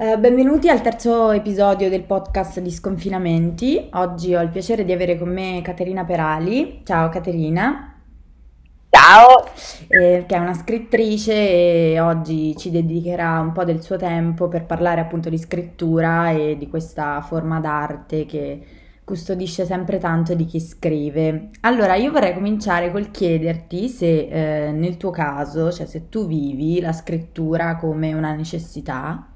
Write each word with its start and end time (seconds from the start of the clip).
Uh, 0.00 0.18
benvenuti 0.18 0.70
al 0.70 0.80
terzo 0.80 1.30
episodio 1.30 1.90
del 1.90 2.04
podcast 2.04 2.58
di 2.60 2.70
Sconfinamenti. 2.70 3.90
Oggi 3.92 4.34
ho 4.34 4.40
il 4.40 4.48
piacere 4.48 4.82
di 4.86 4.92
avere 4.92 5.18
con 5.18 5.28
me 5.28 5.60
Caterina 5.62 6.06
Perali. 6.06 6.80
Ciao 6.84 7.10
Caterina. 7.10 8.00
Ciao. 8.88 9.44
Eh, 9.88 10.24
che 10.26 10.34
è 10.34 10.38
una 10.38 10.54
scrittrice 10.54 11.34
e 11.34 12.00
oggi 12.00 12.56
ci 12.56 12.70
dedicherà 12.70 13.40
un 13.40 13.52
po' 13.52 13.64
del 13.64 13.82
suo 13.82 13.98
tempo 13.98 14.48
per 14.48 14.64
parlare 14.64 15.02
appunto 15.02 15.28
di 15.28 15.36
scrittura 15.36 16.30
e 16.30 16.56
di 16.56 16.66
questa 16.70 17.20
forma 17.20 17.60
d'arte 17.60 18.24
che 18.24 18.66
custodisce 19.04 19.66
sempre 19.66 19.98
tanto 19.98 20.32
di 20.34 20.46
chi 20.46 20.60
scrive. 20.60 21.50
Allora, 21.60 21.96
io 21.96 22.10
vorrei 22.10 22.32
cominciare 22.32 22.90
col 22.90 23.10
chiederti 23.10 23.90
se 23.90 24.28
eh, 24.30 24.72
nel 24.72 24.96
tuo 24.96 25.10
caso, 25.10 25.70
cioè 25.70 25.84
se 25.84 26.08
tu 26.08 26.26
vivi 26.26 26.80
la 26.80 26.94
scrittura 26.94 27.76
come 27.76 28.14
una 28.14 28.32
necessità 28.32 29.26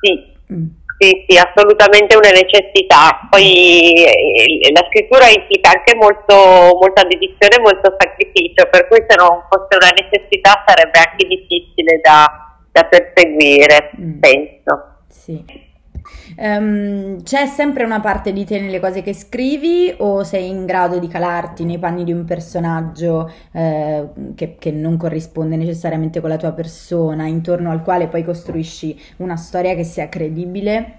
sì. 0.00 0.36
Mm. 0.52 0.66
Sì, 0.98 1.24
sì, 1.28 1.38
assolutamente 1.38 2.16
una 2.16 2.30
necessità. 2.30 3.28
Poi 3.30 3.92
eh, 3.92 4.72
la 4.72 4.84
scrittura 4.90 5.28
implica 5.28 5.70
anche 5.70 5.94
molto, 5.94 6.34
molta 6.74 7.04
dedizione 7.04 7.54
e 7.54 7.60
molto 7.60 7.94
sacrificio, 7.96 8.66
per 8.68 8.88
cui 8.88 9.04
se 9.06 9.14
non 9.14 9.46
fosse 9.48 9.78
una 9.78 9.94
necessità 9.94 10.64
sarebbe 10.66 10.98
anche 10.98 11.24
difficile 11.24 12.00
da, 12.02 12.56
da 12.72 12.82
perseguire, 12.84 13.92
mm. 14.00 14.18
penso. 14.18 14.94
Sì. 15.06 15.67
Um, 16.36 17.22
c'è 17.22 17.46
sempre 17.46 17.84
una 17.84 18.00
parte 18.00 18.32
di 18.32 18.44
te 18.44 18.60
nelle 18.60 18.80
cose 18.80 19.02
che 19.02 19.14
scrivi 19.14 19.94
o 19.98 20.22
sei 20.22 20.48
in 20.48 20.66
grado 20.66 20.98
di 20.98 21.08
calarti 21.08 21.64
nei 21.64 21.78
panni 21.78 22.04
di 22.04 22.12
un 22.12 22.24
personaggio 22.24 23.32
eh, 23.52 24.08
che, 24.36 24.56
che, 24.58 24.70
non 24.70 24.96
corrisponde 24.96 25.56
necessariamente 25.56 26.20
con 26.20 26.28
la 26.28 26.36
tua 26.36 26.52
persona, 26.52 27.26
intorno 27.26 27.70
al 27.70 27.82
quale 27.82 28.08
poi 28.08 28.24
costruisci 28.24 29.00
una 29.16 29.36
storia 29.36 29.74
che 29.74 29.84
sia 29.84 30.08
credibile? 30.08 30.98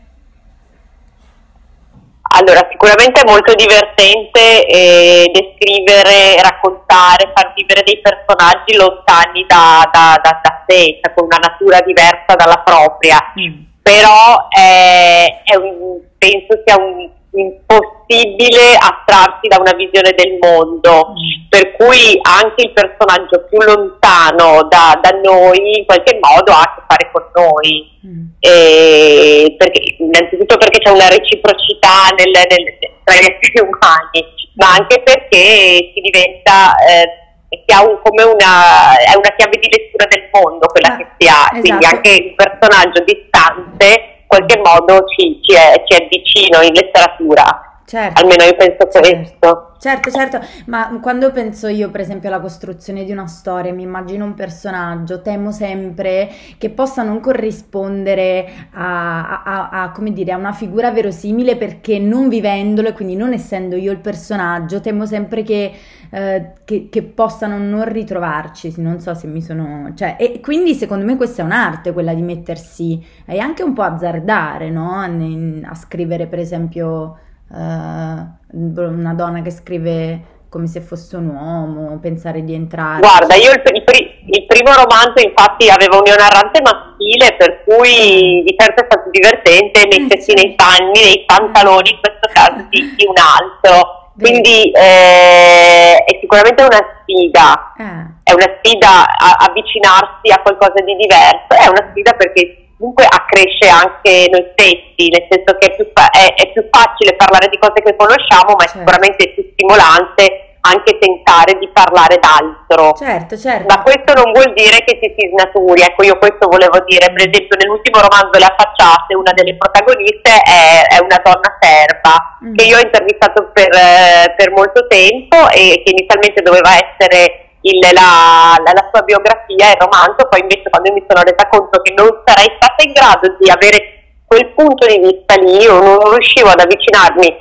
Allora, 2.32 2.68
sicuramente 2.70 3.21
è 3.21 3.29
molto 3.29 3.54
divertente 3.55 4.66
eh, 4.68 5.32
descrivere, 5.34 6.40
raccontare, 6.41 7.32
far 7.34 7.54
vivere 7.55 7.82
dei 7.84 7.99
personaggi 7.99 8.76
lontani 8.76 9.46
da, 9.48 9.90
da, 9.91 10.20
da, 10.21 10.40
da 10.41 10.63
sé, 10.68 10.99
cioè 11.01 11.13
con 11.13 11.26
una 11.26 11.38
natura 11.38 11.82
diversa 11.82 12.35
dalla 12.35 12.60
propria. 12.60 13.18
Mm 13.40 13.68
però 13.90 14.48
è, 14.49 15.41
è 15.45 15.55
un, 15.55 15.99
penso 16.18 16.62
sia 16.63 16.77
un, 16.77 17.09
impossibile 17.32 18.73
attrarsi 18.79 19.48
da 19.48 19.57
una 19.59 19.73
visione 19.73 20.13
del 20.15 20.37
mondo, 20.41 21.12
mm. 21.12 21.48
per 21.49 21.73
cui 21.73 22.20
anche 22.21 22.63
il 22.63 22.73
personaggio 22.73 23.45
più 23.48 23.60
lontano 23.60 24.67
da, 24.67 24.99
da, 24.99 25.12
noi 25.21 25.77
in 25.77 25.85
qualche 25.85 26.20
modo 26.20 26.51
ha 26.51 26.62
a 26.62 26.73
che 26.76 26.82
fare 26.87 27.10
con 27.12 27.26
noi. 27.34 27.90
Mm. 28.05 28.26
E 28.40 29.55
perché, 29.57 29.95
innanzitutto 29.99 30.57
perché 30.57 30.79
c'è 30.79 30.91
una 30.91 31.07
reciprocità 31.07 32.10
nel, 32.17 32.32
nel, 32.32 32.77
tra 33.04 33.15
gli 33.15 33.26
esseri 33.26 33.62
umani, 33.62 34.26
ma 34.54 34.73
anche 34.73 35.01
perché 35.01 35.91
si 35.93 36.01
diventa... 36.01 36.73
Eh, 36.85 37.27
si 37.49 37.73
ha 37.73 37.81
un, 37.83 37.99
come 38.03 38.23
una, 38.23 38.97
è 38.97 39.15
una 39.15 39.33
chiave 39.35 39.57
di 39.57 39.69
lettura 39.69 40.05
del 40.05 40.29
mondo 40.31 40.67
quella 40.67 40.93
ah, 40.93 40.97
che 40.97 41.07
si 41.17 41.27
ha, 41.27 41.49
esatto. 41.49 41.59
quindi 41.61 41.85
anche 41.85 42.25
un 42.29 42.35
personaggio 42.35 43.03
distante 43.03 43.85
in 44.21 44.27
qualche 44.27 44.57
modo 44.57 45.05
ci, 45.07 45.39
ci, 45.41 45.55
è, 45.55 45.83
ci 45.85 45.97
è 45.97 46.07
vicino 46.07 46.61
in 46.61 46.73
letteratura. 46.73 47.68
Certo. 47.90 48.21
Almeno 48.21 48.43
io 48.43 48.55
penso 48.55 48.87
certo. 48.87 48.99
questo. 48.99 49.71
Certo, 49.79 50.12
certo, 50.12 50.40
ma 50.65 50.99
quando 51.01 51.32
penso 51.32 51.68
io 51.68 51.90
per 51.90 52.01
esempio 52.01 52.29
alla 52.29 52.40
costruzione 52.40 53.04
di 53.04 53.12
una 53.12 53.26
storia, 53.26 53.73
mi 53.73 53.82
immagino 53.82 54.26
un 54.26 54.35
personaggio, 54.35 55.23
temo 55.23 55.51
sempre 55.51 56.29
che 56.60 56.70
possa 56.70 57.01
non 57.01 57.20
corrispondere 57.20 58.48
a, 58.73 59.41
a, 59.41 59.70
a, 59.70 59.91
come 59.91 60.12
dire, 60.12 60.34
a 60.34 60.37
una 60.37 60.51
figura 60.51 60.91
verosimile 60.91 61.55
perché 61.55 61.98
non 61.98 62.29
vivendolo 62.29 62.90
e 62.90 62.93
quindi 62.93 63.15
non 63.15 63.34
essendo 63.34 63.76
io 63.76 63.91
il 63.91 63.99
personaggio, 63.99 64.81
temo 64.81 65.07
sempre 65.07 65.41
che, 65.41 65.72
eh, 66.11 66.51
che, 66.66 66.89
che 66.91 67.01
possano 67.01 67.57
non 67.57 67.85
ritrovarci, 67.85 68.75
non 68.77 69.00
so 69.00 69.16
se 69.16 69.25
mi 69.25 69.41
sono... 69.41 69.94
Cioè, 69.95 70.17
e 70.19 70.41
quindi 70.41 70.75
secondo 70.75 71.06
me 71.06 71.16
questa 71.16 71.41
è 71.41 71.45
un'arte, 71.45 71.91
quella 71.91 72.13
di 72.13 72.21
mettersi 72.21 73.03
e 73.25 73.39
anche 73.39 73.63
un 73.63 73.73
po' 73.73 73.81
azzardare, 73.81 74.69
no? 74.69 75.00
A 75.00 75.73
scrivere 75.73 76.27
per 76.27 76.38
esempio 76.38 77.17
una 77.51 79.13
donna 79.13 79.41
che 79.41 79.51
scrive 79.51 80.37
come 80.49 80.65
se 80.65 80.81
fosse 80.81 81.15
un 81.15 81.29
uomo, 81.29 81.99
pensare 81.99 82.43
di 82.43 82.53
entrare. 82.53 82.99
Guarda, 82.99 83.35
io 83.35 83.51
il, 83.51 83.61
il, 83.63 83.83
il 84.25 84.45
primo 84.47 84.73
romanzo 84.73 85.21
infatti 85.23 85.69
aveva 85.69 85.97
un 85.97 86.03
narrante 86.05 86.61
maschile, 86.61 87.35
per 87.38 87.63
cui 87.63 88.41
di 88.43 88.55
certo 88.57 88.81
è 88.81 88.88
stato 88.89 89.09
divertente 89.11 89.88
mettersi 89.88 90.31
eh, 90.31 90.41
nei 90.41 90.55
panni, 90.55 91.03
nei 91.03 91.23
pantaloni, 91.25 91.91
in 91.91 91.99
questo 92.01 92.27
caso 92.33 92.65
di, 92.69 92.95
di 92.95 93.05
un 93.05 93.13
altro. 93.15 93.97
Quindi 94.19 94.71
eh, 94.71 96.03
è 96.03 96.17
sicuramente 96.19 96.63
una 96.63 96.81
sfida, 96.99 97.73
ah. 97.77 98.11
è 98.23 98.33
una 98.33 98.51
sfida 98.57 99.07
a, 99.07 99.38
avvicinarsi 99.47 100.29
a 100.33 100.41
qualcosa 100.41 100.83
di 100.83 100.95
diverso, 100.95 101.55
è 101.55 101.67
una 101.69 101.88
sfida 101.91 102.11
perché 102.13 102.69
comunque 102.79 103.03
accresce 103.03 103.67
anche 103.67 104.31
noi 104.31 104.47
stessi, 104.56 105.12
nel 105.12 105.28
senso 105.28 105.51
che 105.59 105.67
è 105.67 105.75
più, 105.75 105.85
fa- 105.91 106.09
è, 106.09 106.34
è 106.34 106.51
più 106.56 106.63
facile 106.72 107.13
parlare 107.19 107.51
di 107.51 107.59
cose 107.59 107.84
che 107.84 107.95
conosciamo, 107.95 108.56
ma 108.56 108.63
certo. 108.63 108.79
è 108.79 108.79
sicuramente 108.79 109.34
più 109.35 109.44
stimolante 109.51 110.50
anche 110.62 110.97
tentare 110.97 111.57
di 111.59 111.69
parlare 111.72 112.19
d'altro. 112.19 112.95
Certo, 112.95 113.38
certo. 113.38 113.68
Ma 113.68 113.81
questo 113.81 114.13
non 114.13 114.31
vuol 114.31 114.51
dire 114.53 114.84
che 114.84 115.00
si 115.01 115.13
si 115.16 115.28
snaturi, 115.28 115.81
ecco 115.81 116.03
io 116.03 116.18
questo 116.18 116.47
volevo 116.47 116.79
dire, 116.88 117.12
per 117.12 117.28
esempio 117.28 117.56
nell'ultimo 117.59 118.00
romanzo 118.00 118.39
Le 118.39 118.47
affacciate 118.47 119.16
una 119.16 119.31
delle 119.31 119.56
protagoniste 119.56 120.31
è, 120.39 120.88
è 120.95 121.00
una 121.00 121.19
donna 121.23 121.51
serba 121.59 122.39
mm. 122.44 122.56
che 122.56 122.63
io 122.63 122.78
ho 122.78 122.84
intervistato 122.84 123.51
per, 123.51 123.72
eh, 123.72 124.34
per 124.35 124.51
molto 124.51 124.88
tempo 124.88 125.47
e 125.51 125.84
che 125.84 125.91
inizialmente 125.91 126.41
doveva 126.41 126.72
essere 126.75 127.48
il, 127.61 127.79
la, 127.79 128.55
la, 128.63 128.71
la, 128.73 128.89
sua 128.91 129.01
biografia, 129.01 129.71
il 129.71 129.79
romanzo, 129.79 130.27
poi 130.29 130.41
invece 130.41 130.69
quando 130.69 130.93
mi 130.93 131.03
sono 131.07 131.23
resa 131.23 131.47
conto 131.49 131.81
che 131.81 131.93
non 131.93 132.21
sarei 132.25 132.55
stata 132.55 132.83
in 132.83 132.93
grado 132.93 133.35
di 133.39 133.49
avere 133.49 133.99
quel 134.25 134.53
punto 134.53 134.85
di 134.85 134.99
vista 134.99 135.35
lì, 135.35 135.57
io 135.57 135.79
non 135.81 136.11
riuscivo 136.11 136.49
ad 136.49 136.59
avvicinarmi 136.59 137.35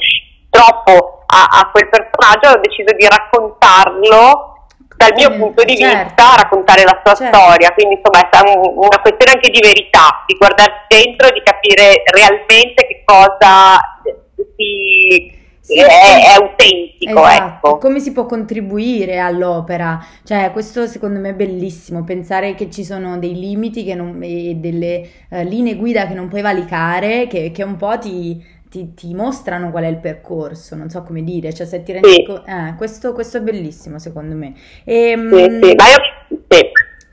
troppo 0.50 1.24
a, 1.26 1.60
a 1.60 1.70
quel 1.70 1.88
personaggio, 1.88 2.48
ho 2.50 2.60
deciso 2.60 2.94
di 2.96 3.06
raccontarlo 3.06 4.56
dal 4.96 5.12
mio 5.14 5.30
eh, 5.30 5.38
punto 5.38 5.62
di 5.62 5.76
certo. 5.76 6.02
vista, 6.02 6.34
raccontare 6.34 6.82
la 6.82 7.00
sua 7.04 7.14
certo. 7.14 7.36
storia, 7.36 7.70
quindi 7.72 8.00
insomma 8.00 8.28
è 8.28 8.58
una 8.74 9.00
questione 9.00 9.32
anche 9.32 9.50
di 9.50 9.60
verità, 9.60 10.24
di 10.26 10.34
guardarsi 10.34 10.80
dentro 10.88 11.30
di 11.30 11.42
capire 11.44 12.02
realmente 12.10 12.86
che 12.86 13.02
cosa 13.04 13.78
si 14.56 15.37
sì, 15.68 15.78
è, 15.80 15.84
è, 15.84 16.40
autentico. 16.40 17.20
Esatto. 17.20 17.66
Ecco. 17.66 17.78
Come 17.78 18.00
si 18.00 18.12
può 18.12 18.24
contribuire 18.24 19.18
all'opera? 19.18 20.02
Cioè, 20.24 20.50
questo 20.52 20.86
secondo 20.86 21.20
me 21.20 21.30
è 21.30 21.34
bellissimo, 21.34 22.04
pensare 22.04 22.54
che 22.54 22.70
ci 22.70 22.84
sono 22.84 23.18
dei 23.18 23.38
limiti 23.38 23.92
non, 23.92 24.18
e 24.22 24.54
delle 24.56 25.08
uh, 25.28 25.42
linee 25.42 25.76
guida 25.76 26.06
che 26.06 26.14
non 26.14 26.28
puoi 26.28 26.40
valicare, 26.40 27.26
che, 27.26 27.50
che 27.50 27.62
un 27.62 27.76
po' 27.76 27.98
ti, 27.98 28.42
ti, 28.70 28.94
ti, 28.94 29.12
mostrano 29.12 29.70
qual 29.70 29.84
è 29.84 29.88
il 29.88 29.98
percorso, 29.98 30.74
non 30.74 30.88
so 30.88 31.02
come 31.02 31.22
dire, 31.22 31.52
cioè 31.52 31.66
se 31.66 31.82
ti 31.82 31.92
rendi 31.92 32.08
sì. 32.08 32.24
conto... 32.24 32.46
Eh, 32.46 32.74
questo, 32.76 33.12
questo, 33.12 33.36
è 33.36 33.40
bellissimo 33.40 33.98
secondo 33.98 34.34
me. 34.34 34.54
E, 34.84 35.14
sì, 35.16 35.36
sì, 35.36 35.74
ma 35.74 35.84
io... 35.84 36.07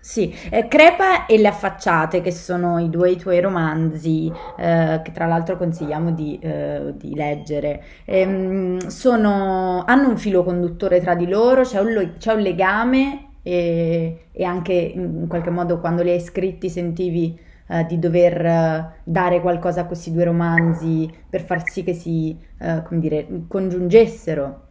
Sì. 0.07 0.31
Eh, 0.51 0.67
Crepa 0.67 1.25
e 1.25 1.39
Le 1.39 1.47
affacciate, 1.47 2.21
che 2.21 2.29
sono 2.31 2.77
i 2.77 2.91
due 2.91 3.09
i 3.09 3.17
tuoi 3.17 3.39
romanzi, 3.41 4.31
eh, 4.55 5.01
che 5.03 5.11
tra 5.11 5.25
l'altro 5.25 5.57
consigliamo 5.57 6.11
di, 6.11 6.37
eh, 6.39 6.93
di 6.95 7.15
leggere, 7.15 7.81
ehm, 8.05 8.85
sono, 8.87 9.83
hanno 9.83 10.09
un 10.09 10.17
filo 10.17 10.43
conduttore 10.43 11.01
tra 11.01 11.15
di 11.15 11.27
loro, 11.27 11.63
c'è 11.63 11.79
un, 11.79 12.13
c'è 12.19 12.33
un 12.33 12.41
legame 12.41 13.29
e, 13.41 14.27
e, 14.31 14.43
anche 14.43 14.73
in 14.73 15.25
qualche 15.27 15.49
modo 15.49 15.79
quando 15.79 16.03
li 16.03 16.11
hai 16.11 16.19
scritti 16.21 16.69
sentivi 16.69 17.37
eh, 17.67 17.85
di 17.87 17.97
dover 17.97 18.45
eh, 18.45 18.91
dare 19.03 19.41
qualcosa 19.41 19.81
a 19.81 19.85
questi 19.85 20.11
due 20.13 20.25
romanzi 20.25 21.11
per 21.27 21.41
far 21.41 21.67
sì 21.67 21.83
che 21.83 21.93
si, 21.93 22.37
eh, 22.59 22.83
dire, 22.91 23.27
congiungessero. 23.47 24.64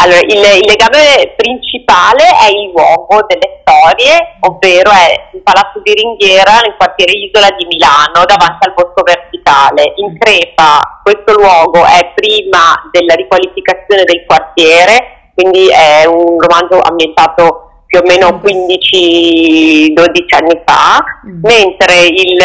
Allora, 0.00 0.20
il, 0.20 0.32
il, 0.32 0.64
legame 0.64 1.34
principale 1.36 2.24
è 2.24 2.48
il 2.48 2.72
luogo 2.72 3.20
delle 3.28 3.60
storie, 3.60 4.38
ovvero 4.40 4.90
è 4.90 5.28
il 5.34 5.42
Palazzo 5.42 5.80
di 5.82 5.92
Ringhiera 5.92 6.60
nel 6.60 6.74
quartiere 6.78 7.12
Isola 7.12 7.50
di 7.56 7.66
Milano, 7.66 8.24
davanti 8.24 8.66
al 8.66 8.72
Bosco 8.72 9.02
Verticale. 9.04 9.92
In 9.96 10.16
Crepa 10.18 11.00
questo 11.02 11.34
luogo 11.34 11.84
è 11.84 12.12
prima 12.14 12.80
della 12.90 13.14
riqualificazione 13.14 14.04
del 14.04 14.24
quartiere, 14.24 15.32
quindi 15.34 15.68
è 15.68 16.06
un 16.06 16.40
romanzo 16.40 16.80
ambientato 16.80 17.84
più 17.84 17.98
o 17.98 18.02
meno 18.06 18.40
15-12 18.40 19.92
anni 20.32 20.62
fa, 20.64 21.02
mm. 21.26 21.40
mentre 21.42 22.06
il, 22.06 22.38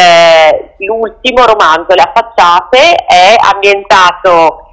l'ultimo 0.79 1.45
romanzo, 1.45 1.93
Le 1.93 2.01
affacciate, 2.01 3.05
è 3.05 3.35
ambientato 3.39 4.64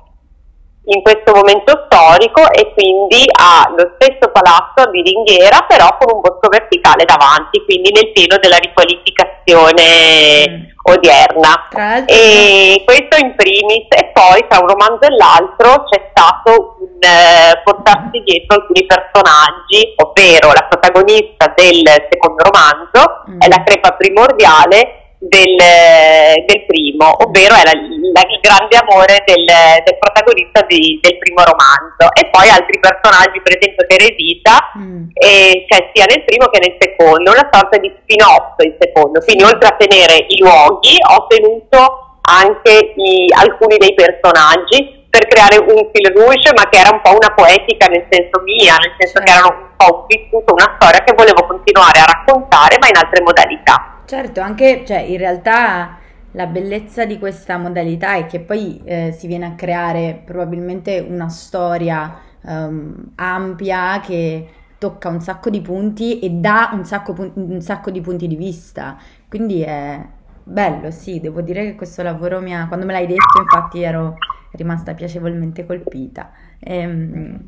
in 0.84 1.00
questo 1.02 1.32
momento 1.32 1.86
storico 1.86 2.50
e 2.50 2.72
quindi 2.74 3.24
ha 3.30 3.70
lo 3.76 3.92
stesso 3.94 4.32
palazzo 4.32 4.90
di 4.90 5.02
ringhiera 5.02 5.64
però 5.68 5.96
con 5.96 6.16
un 6.16 6.20
bosco 6.20 6.48
verticale 6.48 7.04
davanti, 7.04 7.62
quindi 7.64 7.92
nel 7.92 8.10
pieno 8.10 8.36
della 8.38 8.56
riqualificazione 8.56 10.48
mm. 10.48 10.62
odierna. 10.82 11.68
E 12.06 12.82
questo 12.84 13.16
in 13.22 13.34
primis, 13.36 13.86
e 13.90 14.10
poi 14.12 14.44
tra 14.48 14.58
un 14.58 14.66
romanzo 14.66 15.06
e 15.06 15.14
l'altro 15.14 15.84
c'è 15.84 16.10
stato 16.10 16.76
un 16.80 16.98
eh, 16.98 17.60
portarsi 17.62 18.18
dietro 18.24 18.56
alcuni 18.58 18.84
personaggi, 18.84 19.94
ovvero 20.02 20.52
la 20.52 20.66
protagonista 20.68 21.52
del 21.54 21.86
secondo 22.10 22.42
romanzo 22.42 23.22
mm. 23.30 23.40
è 23.40 23.48
la 23.48 23.62
crepa 23.62 23.92
primordiale 23.92 25.01
del, 25.22 25.54
del 25.54 26.66
primo, 26.66 27.14
ovvero 27.22 27.54
è 27.54 27.62
la, 27.62 27.78
la, 27.78 28.22
il 28.26 28.40
grande 28.42 28.74
amore 28.74 29.22
del, 29.24 29.46
del 29.46 29.98
protagonista 29.98 30.66
di, 30.66 30.98
del 31.00 31.18
primo 31.18 31.44
romanzo. 31.46 32.10
E 32.18 32.26
poi 32.26 32.50
altri 32.50 32.80
personaggi, 32.82 33.38
per 33.40 33.56
esempio 33.56 33.86
Teresita, 33.86 34.72
mm. 34.78 35.14
eh, 35.14 35.64
cioè 35.70 35.90
sia 35.94 36.06
nel 36.10 36.24
primo 36.24 36.50
che 36.50 36.58
nel 36.58 36.74
secondo, 36.78 37.30
una 37.30 37.48
sorta 37.50 37.78
di 37.78 37.92
spin-off 38.02 38.58
il 38.66 38.74
secondo. 38.80 39.20
Quindi 39.20 39.44
oltre 39.44 39.68
a 39.68 39.76
tenere 39.78 40.26
i 40.26 40.38
luoghi, 40.42 40.98
ho 40.98 41.26
tenuto 41.30 42.18
anche 42.22 42.92
i, 42.96 43.30
alcuni 43.30 43.78
dei 43.78 43.94
personaggi 43.94 45.06
per 45.12 45.26
creare 45.26 45.58
un 45.58 45.90
fil 45.92 46.10
rouge, 46.16 46.50
ma 46.56 46.66
che 46.68 46.80
era 46.80 46.90
un 46.90 47.00
po' 47.02 47.14
una 47.14 47.30
poetica 47.34 47.86
nel 47.86 48.06
senso 48.10 48.40
mia, 48.42 48.74
nel 48.80 48.96
senso 48.98 49.20
che 49.20 49.30
era 49.30 49.46
un 49.46 49.70
po' 49.76 50.06
vissuto, 50.08 50.54
una 50.54 50.74
storia 50.80 51.04
che 51.04 51.14
volevo 51.14 51.46
continuare 51.46 52.00
a 52.00 52.10
raccontare, 52.10 52.78
ma 52.80 52.88
in 52.88 52.96
altre 52.96 53.22
modalità. 53.22 54.01
Certo, 54.12 54.42
anche 54.42 54.84
cioè, 54.86 54.98
in 54.98 55.16
realtà 55.16 55.96
la 56.32 56.44
bellezza 56.44 57.06
di 57.06 57.18
questa 57.18 57.56
modalità 57.56 58.16
è 58.16 58.26
che 58.26 58.40
poi 58.40 58.78
eh, 58.84 59.10
si 59.10 59.26
viene 59.26 59.46
a 59.46 59.54
creare 59.54 60.20
probabilmente 60.22 60.98
una 60.98 61.30
storia 61.30 62.18
um, 62.42 63.12
ampia 63.14 64.00
che 64.00 64.46
tocca 64.76 65.08
un 65.08 65.22
sacco 65.22 65.48
di 65.48 65.62
punti 65.62 66.18
e 66.18 66.28
dà 66.28 66.68
un 66.74 66.84
sacco, 66.84 67.14
un 67.16 67.62
sacco 67.62 67.90
di 67.90 68.02
punti 68.02 68.26
di 68.26 68.36
vista. 68.36 68.98
Quindi 69.30 69.62
è 69.62 70.06
bello, 70.44 70.90
sì, 70.90 71.18
devo 71.18 71.40
dire 71.40 71.64
che 71.64 71.74
questo 71.74 72.02
lavoro 72.02 72.42
mi 72.42 72.54
ha... 72.54 72.68
Quando 72.68 72.84
me 72.84 72.92
l'hai 72.92 73.06
detto 73.06 73.40
infatti 73.40 73.80
ero 73.80 74.16
rimasta 74.50 74.92
piacevolmente 74.92 75.64
colpita. 75.64 76.32
Ehm... 76.58 77.46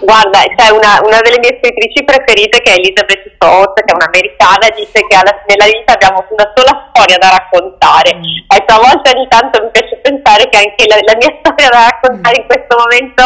Guarda, 0.00 0.40
c'è 0.56 0.70
una, 0.70 0.98
una, 1.02 1.20
delle 1.20 1.38
mie 1.38 1.58
scrittrici 1.60 2.04
preferite 2.04 2.60
che 2.60 2.72
è 2.72 2.78
Elizabeth 2.78 3.34
Stott, 3.34 3.74
che 3.78 3.92
è 3.92 3.94
un'americana, 3.94 4.66
dice 4.74 5.06
che 5.06 5.14
alla, 5.14 5.34
nella 5.46 5.66
vita 5.66 5.94
abbiamo 5.94 6.24
una 6.28 6.52
sola 6.54 6.90
storia 6.90 7.18
da 7.18 7.30
raccontare. 7.30 8.14
Mm. 8.16 8.48
Ecco, 8.48 8.72
a 8.74 8.80
volte 8.82 9.12
ogni 9.14 9.28
tanto 9.28 9.62
mi 9.62 9.70
piace 9.70 9.96
pensare 10.02 10.48
che 10.48 10.58
anche 10.58 10.84
la, 10.88 10.98
la 11.04 11.16
mia 11.16 11.32
storia 11.38 11.68
da 11.68 11.90
raccontare 11.90 12.34
mm. 12.38 12.40
in 12.42 12.46
questo 12.46 12.74
momento 12.74 13.22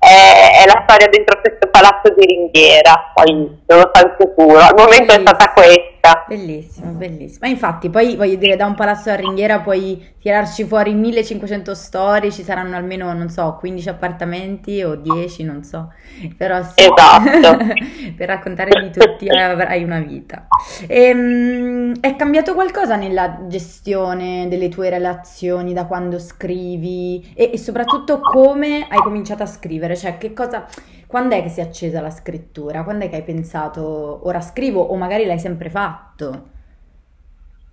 è, 0.00 0.62
è, 0.62 0.66
la 0.66 0.84
storia 0.84 1.08
dentro 1.08 1.40
questo 1.40 1.68
palazzo 1.68 2.08
di 2.16 2.24
ringhiera, 2.24 3.12
poi 3.14 3.32
non 3.32 3.78
lo 3.78 3.90
so 3.92 4.16
sicuro, 4.18 4.58
al 4.58 4.74
momento 4.76 5.12
Bellissimo. 5.12 5.30
è 5.30 5.34
stata 5.34 5.52
questa. 5.52 5.89
Bellissimo, 6.26 6.92
bellissimo. 6.92 7.40
Ma 7.42 7.48
infatti 7.48 7.90
poi 7.90 8.16
voglio 8.16 8.36
dire, 8.36 8.56
da 8.56 8.64
un 8.64 8.74
palazzo 8.74 9.10
a 9.10 9.16
ringhiera 9.16 9.60
puoi 9.60 10.02
tirarci 10.20 10.64
fuori 10.64 10.94
1500 10.94 11.74
storie, 11.74 12.30
ci 12.30 12.42
saranno 12.42 12.76
almeno, 12.76 13.12
non 13.12 13.28
so, 13.28 13.56
15 13.58 13.88
appartamenti 13.88 14.82
o 14.82 14.94
10, 14.94 15.42
non 15.44 15.62
so, 15.62 15.92
però 16.36 16.62
sì, 16.62 16.84
esatto. 16.84 17.64
per 18.16 18.28
raccontare 18.28 18.80
di 18.80 18.90
tutti 18.90 19.28
avrai 19.28 19.82
una 19.82 19.98
vita. 20.00 20.46
E, 20.86 21.02
ehm, 21.04 22.00
è 22.00 22.16
cambiato 22.16 22.54
qualcosa 22.54 22.96
nella 22.96 23.46
gestione 23.48 24.46
delle 24.48 24.68
tue 24.68 24.88
relazioni 24.88 25.72
da 25.72 25.86
quando 25.86 26.18
scrivi 26.18 27.32
e, 27.34 27.50
e 27.52 27.58
soprattutto 27.58 28.20
come 28.20 28.86
hai 28.88 28.98
cominciato 28.98 29.42
a 29.42 29.46
scrivere, 29.46 29.96
cioè 29.96 30.16
che 30.16 30.32
cosa... 30.32 30.66
Quando 31.10 31.34
è 31.34 31.42
che 31.42 31.48
si 31.48 31.58
è 31.58 31.64
accesa 31.64 32.00
la 32.00 32.08
scrittura? 32.08 32.84
Quando 32.84 33.04
è 33.04 33.08
che 33.10 33.16
hai 33.16 33.24
pensato 33.24 34.20
ora 34.22 34.40
scrivo 34.40 34.80
o 34.80 34.94
magari 34.94 35.26
l'hai 35.26 35.40
sempre 35.40 35.68
fatto? 35.68 36.42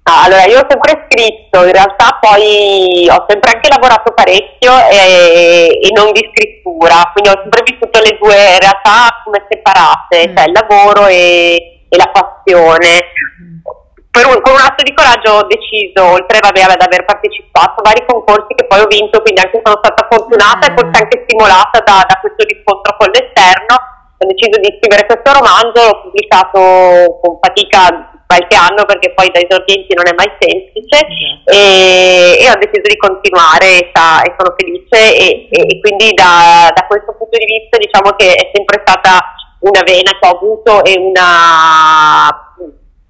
Allora, 0.02 0.44
io 0.46 0.58
ho 0.58 0.66
sempre 0.68 1.06
scritto, 1.06 1.64
in 1.64 1.72
realtà 1.72 2.18
poi 2.20 3.08
ho 3.08 3.26
sempre 3.30 3.52
anche 3.52 3.70
lavorato 3.70 4.12
parecchio 4.14 4.72
e, 4.90 5.70
e 5.84 5.92
non 5.94 6.12
di 6.14 6.28
scrittura, 6.34 7.12
quindi 7.14 7.30
ho 7.30 7.40
sempre 7.44 7.62
vissuto 7.64 8.00
le 8.00 8.18
due 8.20 8.58
realtà 8.58 9.22
come 9.24 9.46
separate, 9.48 10.30
mm. 10.30 10.36
cioè 10.36 10.48
il 10.48 10.54
lavoro 10.54 11.06
e, 11.06 11.86
e 11.90 11.96
la 11.96 12.10
passione. 12.10 13.02
Un, 14.18 14.42
con 14.42 14.54
un 14.54 14.64
atto 14.66 14.82
di 14.82 14.94
coraggio 14.94 15.32
ho 15.34 15.48
deciso, 15.48 16.02
oltre 16.04 16.40
vabbè, 16.40 16.62
ad 16.62 16.82
aver 16.82 17.06
partecipato 17.06 17.82
a 17.82 17.86
vari 17.86 18.04
concorsi 18.06 18.56
che 18.56 18.66
poi 18.66 18.82
ho 18.82 18.88
vinto, 18.88 19.22
quindi 19.22 19.42
anche 19.42 19.62
sono 19.64 19.80
stata 19.82 20.08
fortunata 20.10 20.66
mm. 20.66 20.70
e 20.70 20.74
forse 20.74 21.02
anche 21.02 21.24
stimolata 21.24 21.80
da, 21.86 22.06
da 22.08 22.18
questo 22.20 22.44
riscontro 22.44 22.96
con 22.98 23.10
l'esterno, 23.14 23.74
ho 24.18 24.26
deciso 24.26 24.58
di 24.60 24.74
scrivere 24.82 25.06
questo 25.06 25.30
romanzo, 25.32 25.78
l'ho 25.78 26.02
pubblicato 26.02 27.20
con 27.22 27.38
fatica 27.40 28.18
qualche 28.28 28.58
anno 28.58 28.84
perché 28.84 29.14
poi 29.14 29.32
da 29.32 29.40
esordienti 29.40 29.96
non 29.96 30.06
è 30.06 30.14
mai 30.14 30.30
semplice 30.38 31.00
esatto. 31.00 31.48
e, 31.48 32.44
e, 32.44 32.50
ho 32.52 32.60
deciso 32.60 32.84
di 32.84 32.98
continuare 32.98 33.80
e, 33.80 33.88
sta, 33.90 34.22
e 34.22 34.36
sono 34.36 34.54
felice 34.58 35.16
e, 35.16 35.48
e 35.50 35.80
quindi 35.80 36.14
da, 36.14 36.68
da, 36.76 36.86
questo 36.86 37.16
punto 37.18 37.38
di 37.38 37.46
vista 37.46 37.78
diciamo 37.78 38.12
che 38.18 38.36
è 38.36 38.52
sempre 38.54 38.84
stata 38.86 39.34
una 39.60 39.82
vena 39.82 40.12
che 40.12 40.28
ho 40.28 40.36
avuto 40.36 40.84
e 40.84 41.00
una 41.00 42.47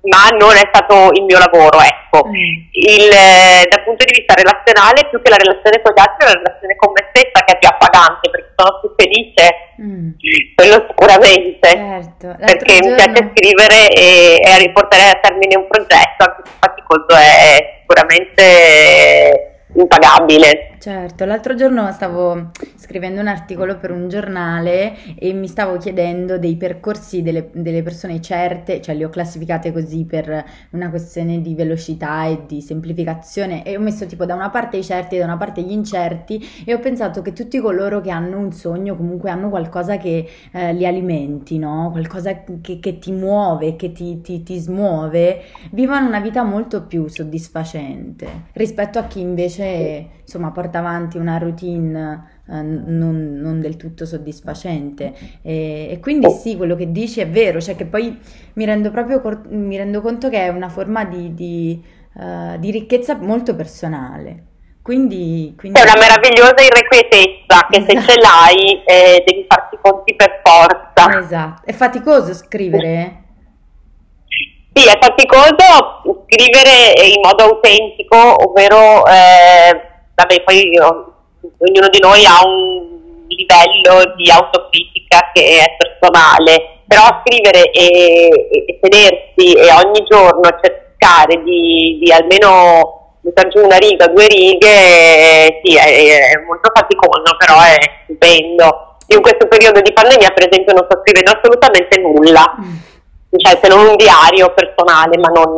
ma 0.07 0.31
non 0.38 0.56
è 0.56 0.65
stato 0.71 1.12
il 1.13 1.24
mio 1.24 1.38
lavoro, 1.38 1.80
ecco. 1.81 2.27
Mm. 2.27 2.71
Il, 2.71 3.12
eh, 3.12 3.68
dal 3.69 3.83
punto 3.83 4.06
di 4.06 4.13
vista 4.15 4.33
relazionale, 4.33 5.07
più 5.09 5.21
che 5.21 5.30
la 5.30 5.38
relazione 5.38 5.81
con 5.81 5.92
gli 5.94 6.00
altri, 6.00 6.25
è 6.25 6.27
la 6.31 6.39
relazione 6.39 6.75
con 6.75 6.92
me 6.95 7.04
stessa 7.12 7.44
che 7.44 7.54
è 7.54 7.57
più 7.59 7.68
appagante, 7.68 8.30
perché 8.30 8.51
sono 8.56 8.80
più 8.80 8.89
felice, 8.95 9.44
mm. 9.81 10.09
quello 10.56 10.77
sicuramente, 10.88 11.68
certo. 11.68 12.27
perché 12.39 12.80
giorno... 12.80 12.89
mi 12.89 12.95
piace 12.95 13.31
scrivere 13.36 13.80
e, 13.92 14.39
e 14.39 14.57
riportare 14.59 15.09
a 15.12 15.19
termine 15.21 15.56
un 15.57 15.68
progetto, 15.68 16.24
anche 16.24 16.42
se 16.45 16.51
faticoso 16.59 17.13
è 17.15 17.83
sicuramente 17.83 19.59
impagabile. 19.75 20.76
Certo, 20.88 21.25
l'altro 21.25 21.54
giorno 21.54 21.92
stavo 21.92 22.51
scrivendo 22.78 23.19
un 23.19 23.28
articolo 23.28 23.78
per 23.78 23.92
un 23.92 24.07
giornale 24.07 24.95
e 25.16 25.34
mi 25.34 25.50
stavo 25.50 25.75
chiedendo 25.75 26.38
dei 26.38 26.56
percorsi 26.56 27.22
delle, 27.22 27.50
delle, 27.51 27.84
persone 27.84 28.22
certe, 28.22 28.80
cioè 28.80 28.95
le 28.95 29.04
ho 29.04 29.10
classificate 29.10 29.74
così 29.74 30.06
per 30.06 30.45
una 30.69 30.89
questione 30.89 31.42
di 31.42 31.56
velocità 31.56 32.28
e 32.28 32.45
di 32.48 32.62
semplificazione 32.62 33.66
e 33.66 33.75
ho 33.75 33.81
messo 33.81 34.06
tipo 34.06 34.24
da 34.24 34.34
una 34.34 34.50
parte 34.50 34.78
i 34.78 34.84
certi 34.86 35.16
e 35.16 35.19
da 35.19 35.25
una 35.25 35.36
parte 35.36 35.62
gli 35.62 35.74
incerti 35.74 36.42
e 36.63 36.74
ho 36.74 36.80
pensato 36.80 37.22
che 37.22 37.33
tutti 37.33 37.60
coloro 37.60 38.00
che 38.00 38.10
hanno 38.12 38.38
un 38.38 38.54
sogno 38.54 38.95
comunque 38.95 39.30
hanno 39.30 39.50
qualcosa 39.50 39.98
che 39.98 40.25
eh, 40.54 40.72
li 40.72 40.86
alimenti, 40.86 41.57
no? 41.57 41.90
qualcosa 41.92 42.44
che, 42.62 42.80
che, 42.80 42.98
ti 42.98 43.12
muove, 43.12 43.75
che 43.75 43.92
ti, 43.92 44.22
ti, 44.22 44.42
ti 44.42 44.57
smuove, 44.57 45.42
vivono 45.72 46.07
una 46.07 46.22
vita 46.22 46.44
molto 46.44 46.83
più 46.83 47.10
soddisfacente 47.10 48.44
rispetto 48.54 49.00
a 49.00 49.04
chi 49.04 49.19
invece 49.19 50.16
insomma 50.21 50.52
porta 50.52 50.77
porta 50.78 50.80
avanti 50.80 51.18
una 51.18 51.38
routine 51.38 52.42
eh, 52.50 52.62
non, 52.62 53.40
non, 53.42 53.60
del 53.60 53.76
tutto 53.76 54.06
soddisfacente 54.06 55.14
e, 55.42 55.88
e, 55.92 56.00
quindi 56.00 56.30
sì, 56.30 56.56
quello 56.56 56.76
che 56.76 56.92
dici 56.92 57.19
è 57.19 57.28
vero, 57.28 57.60
cioè 57.60 57.76
che 57.76 57.86
poi 57.86 58.18
mi 58.54 58.66
rendo 58.66 58.92
proprio 58.92 59.22
mi 59.50 59.76
rendo 59.78 60.02
conto 60.02 60.30
che 60.30 60.46
è 60.46 60.50
una 60.50 60.69
forma 60.69 61.06
di, 61.06 61.34
di, 61.34 61.84
uh, 62.14 62.57
di 62.57 62.72
ricchezza 62.72 63.16
molto 63.16 63.56
personale. 63.56 64.44
Quindi, 64.81 65.54
quindi... 65.57 65.78
È 65.78 65.84
una 65.84 66.00
meravigliosa 66.00 66.56
irrequietezza 66.64 67.68
che 67.69 67.80
esatto. 67.80 68.00
se 68.00 68.07
ce 68.07 68.22
l'hai 68.22 68.84
eh, 68.86 69.24
devi 69.26 69.46
farti 69.46 69.78
conti 69.81 70.16
per 70.16 70.40
forza. 70.42 71.19
Esatto. 71.19 71.62
È 71.66 71.74
faticoso 71.74 72.34
scrivere? 72.34 73.24
Sì, 74.74 74.88
è 74.88 74.98
faticoso 75.02 76.24
scrivere 76.30 76.94
in 77.06 77.19
modo 77.22 77.44
autentico, 77.44 78.48
ovvero 78.48 79.06
eh, 79.07 79.86
vabbè, 80.18 80.44
poi 80.44 80.69
io, 80.69 81.14
ognuno 81.59 81.90
di 81.90 82.00
noi 82.00 82.26
ha 82.26 82.42
un 82.44 83.26
livello 83.28 84.16
di 84.16 84.31
autocritica 84.31 85.30
che 85.31 85.62
è 85.62 85.76
personale, 85.78 86.81
però 86.88 87.21
scrivere 87.24 87.69
e, 87.69 88.28
e 88.66 88.80
tenersi 88.81 89.54
e 89.54 89.71
ogni 89.74 90.04
giorno 90.09 90.50
cercare 90.59 91.44
di, 91.44 92.00
di 92.02 92.12
almeno 92.12 93.19
mettere 93.21 93.50
giù 93.50 93.64
una 93.64 93.78
riga, 93.78 94.07
due 94.07 94.26
righe, 94.28 95.62
sì, 95.64 95.76
è, 95.76 96.31
è 96.31 96.44
molto 96.47 96.71
faticoso, 96.74 97.36
però 97.38 97.62
è 97.62 97.78
stupendo. 98.06 98.95
In 99.09 99.21
questo 99.21 99.47
periodo 99.47 99.81
di 99.81 99.94
pandemia, 99.94 100.31
per 100.31 100.47
esempio, 100.50 100.74
non 100.74 100.88
sto 100.90 101.00
scrivendo 101.02 101.31
assolutamente 101.31 102.00
nulla, 102.00 102.56
mm. 102.59 102.76
cioè 103.38 103.59
se 103.62 103.69
non 103.69 103.86
un 103.86 103.95
diario 103.95 104.52
personale, 104.54 105.18
ma 105.18 105.28
non 105.30 105.56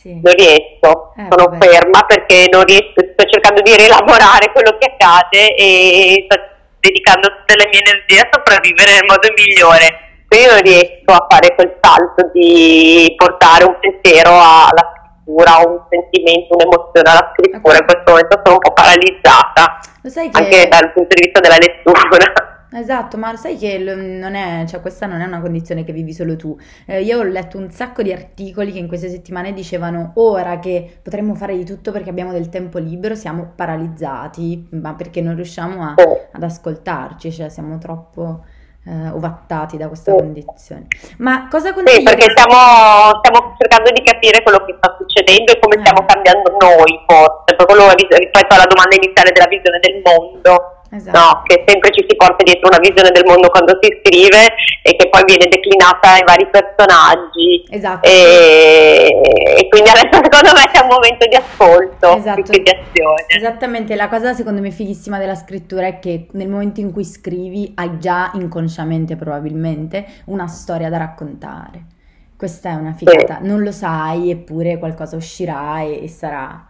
sì. 0.00 0.18
non 0.22 0.32
riesco, 0.32 1.12
eh, 1.16 1.26
sono 1.28 1.50
vabbè. 1.50 1.66
ferma 1.66 2.00
perché 2.06 2.48
non 2.50 2.64
riesco, 2.64 3.04
sto 3.12 3.24
cercando 3.28 3.60
di 3.60 3.76
rielaborare 3.76 4.50
quello 4.52 4.76
che 4.78 4.96
accade 4.96 5.54
e 5.54 6.26
sto 6.28 6.40
dedicando 6.80 7.28
tutte 7.28 7.56
le 7.56 7.68
mie 7.68 7.84
energie 7.84 8.20
a 8.20 8.28
sopravvivere 8.32 8.92
nel 8.92 9.04
modo 9.06 9.28
migliore. 9.36 10.24
Quindi 10.26 10.46
non 10.46 10.60
riesco 10.62 11.12
a 11.12 11.26
fare 11.28 11.54
quel 11.54 11.76
salto 11.82 12.30
di 12.32 13.12
portare 13.16 13.64
un 13.64 13.76
pensiero 13.80 14.30
alla 14.30 14.88
scrittura, 14.88 15.68
un 15.68 15.80
sentimento, 15.90 16.54
un'emozione 16.54 17.10
alla 17.10 17.32
scrittura. 17.34 17.76
In 17.76 17.84
questo 17.84 18.10
momento 18.10 18.40
sono 18.42 18.54
un 18.54 18.60
po' 18.60 18.72
paralizzata, 18.72 19.78
che... 20.00 20.30
anche 20.32 20.68
dal 20.68 20.92
punto 20.92 21.14
di 21.14 21.22
vista 21.24 21.40
della 21.40 21.58
lettura. 21.58 22.49
Esatto, 22.72 23.16
ma 23.16 23.34
sai 23.36 23.56
che 23.56 23.78
non 23.78 24.34
è, 24.34 24.64
cioè 24.66 24.80
questa 24.80 25.06
non 25.06 25.20
è 25.20 25.26
una 25.26 25.40
condizione 25.40 25.82
che 25.82 25.92
vivi 25.92 26.12
solo 26.12 26.36
tu. 26.36 26.56
Eh, 26.86 27.02
io 27.02 27.18
ho 27.18 27.22
letto 27.24 27.58
un 27.58 27.70
sacco 27.70 28.02
di 28.02 28.12
articoli 28.12 28.72
che 28.72 28.78
in 28.78 28.86
queste 28.86 29.08
settimane 29.08 29.52
dicevano 29.52 30.12
ora 30.14 30.58
che 30.60 30.98
potremmo 31.02 31.34
fare 31.34 31.56
di 31.56 31.64
tutto 31.64 31.90
perché 31.90 32.10
abbiamo 32.10 32.32
del 32.32 32.48
tempo 32.48 32.78
libero, 32.78 33.14
siamo 33.14 33.52
paralizzati, 33.56 34.68
ma 34.70 34.94
perché 34.94 35.20
non 35.20 35.34
riusciamo 35.34 35.82
a, 35.82 35.94
ad 36.32 36.42
ascoltarci, 36.42 37.32
cioè 37.32 37.48
siamo 37.48 37.78
troppo 37.78 38.44
eh, 38.86 39.08
ovattati 39.08 39.76
da 39.76 39.88
questa 39.88 40.14
condizione. 40.14 40.86
Ma 41.18 41.48
cosa 41.50 41.72
consigli? 41.74 41.96
Sì, 41.96 42.02
perché 42.02 42.30
stiamo, 42.30 43.18
stiamo, 43.18 43.56
cercando 43.58 43.90
di 43.90 44.02
capire 44.02 44.42
quello 44.42 44.64
che 44.64 44.76
sta 44.78 44.96
succedendo 44.96 45.52
e 45.52 45.58
come 45.58 45.74
eh. 45.74 45.80
stiamo 45.80 46.06
cambiando 46.06 46.56
noi, 46.58 47.02
forse, 47.06 47.56
proprio 47.56 47.90
rispetto 47.90 48.54
alla 48.54 48.66
domanda 48.66 48.94
iniziale 48.94 49.32
della 49.32 49.48
visione 49.48 49.78
del 49.80 50.00
mondo. 50.04 50.79
Esatto. 50.92 51.16
No, 51.16 51.42
che 51.44 51.62
sempre 51.66 51.92
ci 51.92 52.04
si 52.08 52.16
porta 52.16 52.42
dietro 52.42 52.66
una 52.68 52.78
visione 52.78 53.10
del 53.10 53.24
mondo 53.24 53.48
quando 53.48 53.78
si 53.80 54.00
scrive 54.02 54.54
e 54.82 54.96
che 54.96 55.08
poi 55.08 55.22
viene 55.24 55.46
declinata 55.46 56.14
ai 56.14 56.24
vari 56.26 56.48
personaggi. 56.50 57.64
Esatto. 57.70 58.08
E, 58.08 59.20
e 59.56 59.68
quindi 59.68 59.88
adesso 59.88 60.18
secondo 60.18 60.50
me 60.52 60.68
c'è 60.72 60.82
un 60.82 60.88
momento 60.88 61.26
di 61.28 61.36
ascolto, 61.36 62.16
esatto. 62.16 62.50
di 62.50 62.68
azione. 62.68 63.24
Esattamente, 63.28 63.94
la 63.94 64.08
cosa 64.08 64.34
secondo 64.34 64.60
me 64.60 64.72
fighissima 64.72 65.18
della 65.18 65.36
scrittura 65.36 65.86
è 65.86 66.00
che 66.00 66.26
nel 66.32 66.48
momento 66.48 66.80
in 66.80 66.92
cui 66.92 67.04
scrivi 67.04 67.72
hai 67.76 67.98
già 67.98 68.32
inconsciamente 68.34 69.14
probabilmente 69.14 70.04
una 70.26 70.48
storia 70.48 70.88
da 70.88 70.98
raccontare. 70.98 71.98
Questa 72.36 72.70
è 72.70 72.74
una 72.74 72.94
figata, 72.94 73.38
sì. 73.40 73.46
non 73.46 73.62
lo 73.62 73.70
sai 73.70 74.30
eppure 74.30 74.78
qualcosa 74.78 75.14
uscirà 75.14 75.82
e, 75.82 76.04
e 76.04 76.08
sarà 76.08 76.64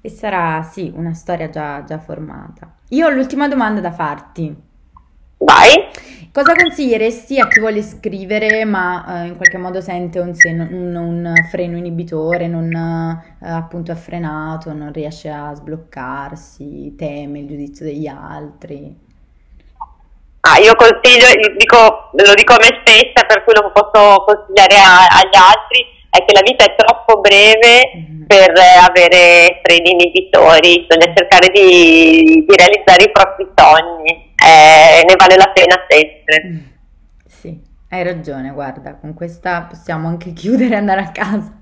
e 0.00 0.08
sarà, 0.08 0.62
sì, 0.62 0.92
una 0.94 1.12
storia 1.12 1.48
già, 1.50 1.84
già 1.84 1.98
formata. 1.98 2.74
Io 2.90 3.06
ho 3.06 3.10
l'ultima 3.10 3.48
domanda 3.48 3.80
da 3.80 3.92
farti. 3.92 4.54
Vai. 5.38 5.88
Cosa 6.32 6.52
consiglieresti 6.54 7.40
a 7.40 7.48
chi 7.48 7.58
vuole 7.58 7.82
scrivere 7.82 8.64
ma 8.64 9.24
eh, 9.24 9.26
in 9.26 9.36
qualche 9.36 9.58
modo 9.58 9.80
sente 9.80 10.20
un, 10.20 10.32
seno, 10.34 10.62
un, 10.70 10.94
un 10.94 11.34
freno 11.50 11.76
inibitore, 11.76 12.46
non 12.46 12.70
eh, 12.72 13.48
appunto 13.48 13.90
è 13.90 13.96
frenato, 13.96 14.72
non 14.72 14.92
riesce 14.92 15.28
a 15.28 15.52
sbloccarsi, 15.52 16.94
teme 16.96 17.40
il 17.40 17.48
giudizio 17.48 17.84
degli 17.84 18.06
altri? 18.06 18.96
Ah, 20.40 20.58
io 20.58 20.74
consiglio, 20.74 21.26
dico, 21.56 22.10
lo 22.12 22.34
dico 22.34 22.52
a 22.54 22.58
me 22.58 22.80
stessa, 22.84 23.26
per 23.26 23.42
cui 23.42 23.52
lo 23.54 23.72
posso 23.72 24.24
consigliare 24.24 24.76
a, 24.76 25.06
agli 25.06 25.36
altri, 25.36 25.84
che 26.30 26.32
la 26.32 26.42
vita 26.42 26.64
è 26.64 26.74
troppo 26.76 27.20
breve 27.20 27.90
mm-hmm. 27.94 28.22
per 28.26 28.52
avere 28.88 29.60
freni 29.62 29.90
inibitori, 29.90 30.86
bisogna 30.86 31.12
cercare 31.14 31.48
di, 31.52 32.44
di 32.46 32.54
realizzare 32.56 33.04
i 33.04 33.10
propri 33.10 33.48
sogni, 33.54 34.34
eh, 34.36 35.04
ne 35.04 35.14
vale 35.18 35.36
la 35.36 35.50
pena 35.52 35.84
sempre. 35.88 36.42
Mm. 36.46 36.58
Sì, 37.26 37.60
hai 37.90 38.02
ragione, 38.04 38.50
guarda, 38.50 38.94
con 38.94 39.14
questa 39.14 39.66
possiamo 39.68 40.08
anche 40.08 40.32
chiudere 40.34 40.74
e 40.74 40.78
andare 40.78 41.00
a 41.00 41.10
casa. 41.10 41.52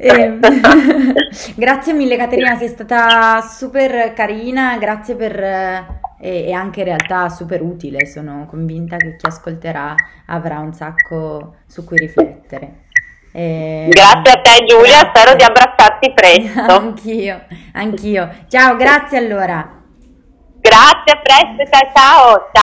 E, 0.00 0.38
grazie 1.56 1.92
mille 1.92 2.16
Caterina, 2.16 2.56
sei 2.56 2.68
stata 2.68 3.40
super 3.42 4.12
carina, 4.12 4.76
grazie 4.78 5.14
per... 5.14 6.06
E, 6.20 6.46
e, 6.46 6.52
anche 6.52 6.80
in 6.80 6.86
realtà 6.86 7.28
super 7.28 7.62
utile, 7.62 8.04
sono 8.04 8.46
convinta 8.50 8.96
che 8.96 9.14
chi 9.14 9.26
ascolterà 9.26 9.94
avrà 10.26 10.58
un 10.58 10.72
sacco 10.72 11.58
su 11.64 11.84
cui 11.84 11.96
riflettere. 11.96 12.86
E... 13.38 13.86
Grazie 13.88 14.32
a 14.32 14.40
te 14.42 14.64
Giulia, 14.64 14.98
grazie. 14.98 15.10
spero 15.10 15.34
di 15.36 15.42
abbracciarti 15.44 16.12
presto. 16.12 16.60
anch'io, 16.74 17.40
anch'io. 17.72 18.28
Ciao, 18.48 18.74
grazie 18.74 19.18
allora. 19.18 19.76
Grazie, 20.60 21.12
a 21.12 21.20
presto, 21.22 21.70
ciao 21.70 21.90
ciao. 21.94 22.30
ciao. 22.32 22.50